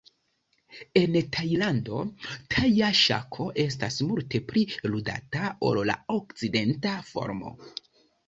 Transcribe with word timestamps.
En 0.99 1.17
Tajlando, 1.35 1.99
taja 2.55 2.87
ŝako 3.01 3.45
estas 3.65 3.99
multe 4.11 4.41
pli 4.51 4.63
ludata 4.95 5.53
ol 5.69 5.81
la 5.91 5.97
okcidenta 6.17 6.95
formo. 7.11 7.53